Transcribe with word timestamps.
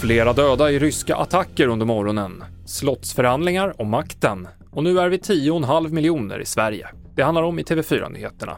Flera 0.00 0.32
döda 0.32 0.70
i 0.70 0.78
ryska 0.78 1.16
attacker 1.16 1.68
under 1.68 1.86
morgonen, 1.86 2.44
slottsförhandlingar 2.66 3.80
om 3.80 3.90
makten 3.90 4.48
och 4.70 4.84
nu 4.84 4.98
är 4.98 5.08
vi 5.08 5.16
10,5 5.16 5.92
miljoner 5.92 6.38
i 6.40 6.44
Sverige. 6.44 6.88
Det 7.14 7.22
handlar 7.22 7.42
om 7.42 7.58
i 7.58 7.62
TV4-nyheterna. 7.62 8.56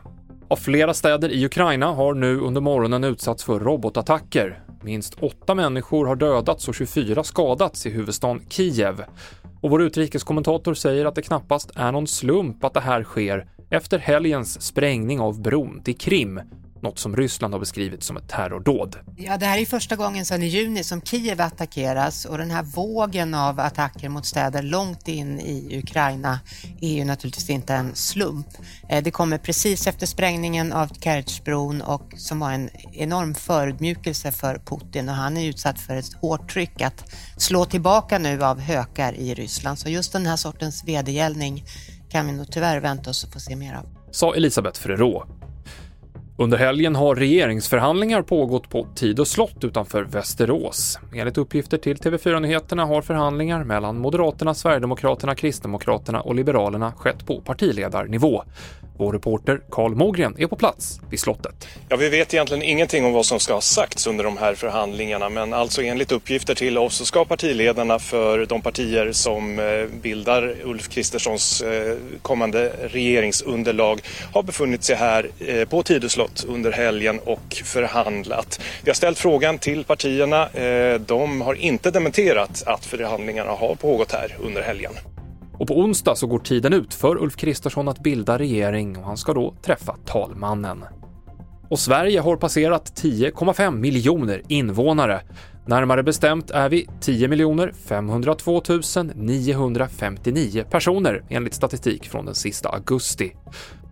Av 0.48 0.56
flera 0.56 0.95
städer 0.95 1.29
i 1.29 1.46
Ukraina 1.46 1.87
har 1.87 2.14
nu 2.14 2.40
under 2.40 2.61
morgonen 2.61 3.04
utsatts 3.04 3.44
för 3.44 3.60
robotattacker. 3.60 4.62
Minst 4.82 5.14
åtta 5.14 5.54
människor 5.54 6.06
har 6.06 6.16
dödats 6.16 6.68
och 6.68 6.74
24 6.74 7.24
skadats 7.24 7.86
i 7.86 7.90
huvudstaden 7.90 8.42
Kiev. 8.48 9.04
Och 9.60 9.70
vår 9.70 9.82
utrikeskommentator 9.82 10.74
säger 10.74 11.04
att 11.04 11.14
det 11.14 11.22
knappast 11.22 11.70
är 11.76 11.92
någon 11.92 12.06
slump 12.06 12.64
att 12.64 12.74
det 12.74 12.80
här 12.80 13.02
sker 13.02 13.46
efter 13.75 13.98
helgens 13.98 14.62
sprängning 14.62 15.20
av 15.20 15.43
bron 15.43 15.82
till 15.82 15.96
Krim 15.96 16.41
något 16.84 16.98
som 16.98 17.16
Ryssland 17.16 17.54
har 17.54 17.59
beskrivit 17.61 18.02
som 18.02 18.16
ett 18.16 18.28
terrordåd. 18.28 18.97
Ja, 19.16 19.37
det 19.37 19.47
här 19.47 19.59
är 19.59 19.64
första 19.64 19.97
gången 19.97 20.24
sedan 20.24 20.42
i 20.42 20.47
juni 20.47 20.84
som 20.84 21.02
Kiev 21.02 21.41
attackeras 21.41 22.24
och 22.24 22.38
den 22.38 22.50
här 22.50 22.62
vågen 22.62 23.34
av 23.34 23.60
attacker 23.60 24.09
mot 24.09 24.27
städer 24.27 24.62
långt 24.62 25.09
in 25.09 25.41
i 25.41 25.78
Ukraina 25.78 26.41
är 26.80 26.92
ju 26.92 27.05
naturligtvis 27.05 27.50
inte 27.50 27.74
en 27.74 27.95
slump. 27.95 28.47
Eh, 28.88 29.02
det 29.02 29.10
kommer 29.10 29.38
precis 29.38 29.86
efter 29.86 30.06
sprängningen 30.06 30.72
av 30.72 30.88
Kertjbron 31.00 31.83
och 31.83 32.14
som 32.16 32.41
var 32.41 32.52
en 32.52 32.70
enorm 32.92 33.34
förödmjukelse 33.34 34.33
för 34.33 34.59
Putin 34.59 35.09
och 35.09 35.14
han 35.14 35.36
är 35.36 35.47
utsatt 35.47 35.80
för 35.80 35.97
ett 35.97 36.14
hårt 36.14 36.52
tryck 36.52 36.80
att 36.80 37.05
slå 37.36 37.64
tillbaka 37.64 38.19
nu 38.19 38.45
av 38.45 38.61
hökar 38.61 39.12
i 39.12 39.34
Ryssland. 39.34 39.78
Så 39.78 39.88
just 39.88 40.12
den 40.12 40.27
här 40.27 40.36
sortens 40.36 40.84
vedergällning 40.84 41.64
kan 42.14 42.27
vi 42.27 42.32
nog 42.32 42.46
tyvärr 42.50 42.80
vänta 42.80 43.10
oss 43.10 43.24
att 43.24 43.32
få 43.32 43.41
se 43.41 43.56
mer 43.56 43.74
av. 43.74 43.86
Sa 44.10 44.34
Elisabeth 44.34 44.80
Frerot, 44.80 45.27
under 46.36 46.59
helgen 46.59 46.96
har 46.96 47.14
regeringsförhandlingar 47.14 48.22
pågått 48.22 48.70
på 48.70 48.86
Tidö 48.95 49.24
slott 49.24 49.64
utanför 49.64 50.02
Västerås. 50.02 50.98
Enligt 51.14 51.39
uppgifter 51.39 51.78
till 51.78 51.97
TV4 51.97 52.41
Nyheterna 52.41 52.84
har 52.84 53.02
förhandlingar 53.02 53.64
mellan 53.64 53.98
Moderaterna, 53.98 54.55
Sverigedemokraterna, 54.55 55.34
Kristdemokraterna 55.34 56.20
och 56.20 56.34
Liberalerna 56.34 56.92
skett 56.92 57.27
på 57.27 57.41
partiledarnivå. 57.41 58.42
Vår 58.97 59.12
reporter 59.12 59.61
Karl 59.70 59.95
Mogren 59.95 60.34
är 60.39 60.47
på 60.47 60.56
plats 60.56 61.00
vid 61.11 61.20
slottet. 61.20 61.69
Ja, 61.89 61.97
vi 61.97 62.09
vet 62.09 62.34
egentligen 62.34 62.62
ingenting 62.62 63.05
om 63.05 63.12
vad 63.12 63.27
som 63.27 63.41
ska 63.41 63.55
ha 63.55 63.61
sagts 63.61 64.06
under 64.06 64.25
de 64.25 64.36
här 64.36 64.55
förhandlingarna 64.55 65.28
men 65.28 65.53
alltså 65.53 65.83
enligt 65.83 66.12
uppgifter 66.12 66.55
till 66.55 66.78
oss 66.78 66.97
så 66.97 67.05
ska 67.05 67.25
partiledarna 67.25 67.98
för 67.98 68.47
de 68.47 68.62
partier 68.62 69.12
som 69.12 69.59
eh, 69.59 69.86
bildar 70.03 70.55
Ulf 70.64 70.89
Kristerssons 70.89 71.62
eh, 71.62 71.97
kommande 72.23 72.73
regeringsunderlag 72.83 74.01
ha 74.33 74.42
befunnit 74.42 74.84
sig 74.84 74.97
här 74.97 75.31
eh, 75.39 75.64
på 75.69 75.83
Tidö 75.83 76.08
slott 76.08 76.45
under 76.48 76.73
helgen 76.73 77.20
och 77.25 77.62
förhandlat. 77.64 78.61
Vi 78.83 78.91
har 78.91 78.95
ställt 78.95 79.19
frågan 79.19 79.58
till 79.58 79.84
partierna. 79.84 80.48
De 80.98 81.41
har 81.41 81.55
inte 81.55 81.91
dementerat 81.91 82.62
att 82.67 82.86
förhandlingarna 82.86 83.51
har 83.53 83.75
pågått 83.75 84.12
här 84.12 84.36
under 84.41 84.62
helgen. 84.62 84.92
Och 85.58 85.69
på 85.69 85.78
onsdag 85.78 86.14
så 86.14 86.27
går 86.27 86.38
tiden 86.38 86.72
ut 86.72 86.94
för 86.94 87.22
Ulf 87.22 87.36
Kristersson 87.36 87.88
att 87.88 88.02
bilda 88.02 88.38
regering 88.38 88.97
och 88.97 89.05
han 89.05 89.16
ska 89.16 89.34
då 89.34 89.55
träffa 89.62 89.96
talmannen. 90.05 90.84
Och 91.70 91.78
Sverige 91.78 92.20
har 92.20 92.36
passerat 92.36 93.02
10,5 93.02 93.77
miljoner 93.77 94.42
invånare. 94.48 95.20
Närmare 95.66 96.02
bestämt 96.02 96.50
är 96.50 96.69
vi 96.69 96.88
10 97.00 97.72
502 97.88 98.62
959 99.14 100.64
personer 100.70 101.24
enligt 101.28 101.55
statistik 101.55 102.08
från 102.08 102.27
den 102.27 102.34
sista 102.34 102.68
augusti. 102.68 103.33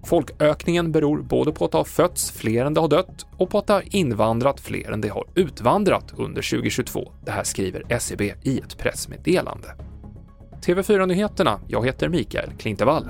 Folkökningen 0.05 0.93
beror 0.93 1.23
både 1.23 1.53
på 1.53 1.65
att 1.65 1.71
det 1.71 1.79
har 1.79 1.85
fötts 1.85 2.31
fler 2.31 2.65
än 2.65 2.75
det 2.75 2.81
har 2.81 2.89
dött 2.89 3.27
och 3.37 3.51
på 3.51 3.59
att 3.59 3.67
det 3.67 3.73
har 3.73 3.97
invandrat 3.97 4.61
fler 4.61 4.93
än 4.93 5.01
det 5.01 5.09
har 5.09 5.25
utvandrat 5.35 6.13
under 6.17 6.51
2022. 6.51 7.13
Det 7.25 7.31
här 7.31 7.45
skriver 7.45 7.85
SCB 7.89 8.35
i 8.43 8.59
ett 8.59 8.79
pressmeddelande. 8.79 9.69
TV4-nyheterna. 10.67 11.61
Jag 11.69 11.87
heter 11.87 12.09
Mikael 12.09 12.51
Klintevall. 12.59 13.09